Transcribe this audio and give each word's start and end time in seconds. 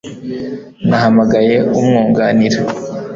Nahamagaye 0.87 1.55
umwunganira 1.77 2.59